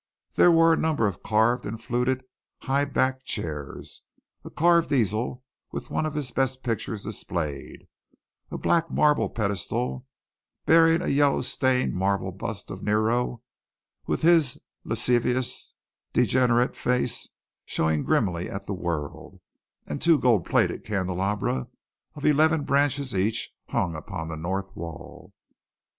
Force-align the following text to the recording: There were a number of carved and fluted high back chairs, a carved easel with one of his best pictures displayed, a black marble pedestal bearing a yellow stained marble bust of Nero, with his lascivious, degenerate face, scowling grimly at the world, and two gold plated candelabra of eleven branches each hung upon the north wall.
There 0.33 0.49
were 0.51 0.73
a 0.73 0.77
number 0.77 1.05
of 1.05 1.21
carved 1.21 1.63
and 1.63 1.79
fluted 1.79 2.23
high 2.61 2.85
back 2.85 3.23
chairs, 3.23 4.01
a 4.43 4.49
carved 4.49 4.91
easel 4.91 5.43
with 5.71 5.91
one 5.91 6.07
of 6.07 6.15
his 6.15 6.31
best 6.31 6.63
pictures 6.63 7.03
displayed, 7.03 7.87
a 8.49 8.57
black 8.57 8.89
marble 8.89 9.29
pedestal 9.29 10.07
bearing 10.65 11.03
a 11.03 11.07
yellow 11.09 11.41
stained 11.41 11.93
marble 11.93 12.31
bust 12.31 12.71
of 12.71 12.81
Nero, 12.81 13.43
with 14.07 14.23
his 14.23 14.59
lascivious, 14.83 15.75
degenerate 16.13 16.75
face, 16.75 17.29
scowling 17.67 18.03
grimly 18.03 18.49
at 18.49 18.65
the 18.65 18.73
world, 18.73 19.39
and 19.85 20.01
two 20.01 20.17
gold 20.17 20.47
plated 20.47 20.83
candelabra 20.83 21.67
of 22.15 22.25
eleven 22.25 22.63
branches 22.63 23.13
each 23.13 23.53
hung 23.69 23.93
upon 23.95 24.29
the 24.29 24.35
north 24.35 24.75
wall. 24.75 25.31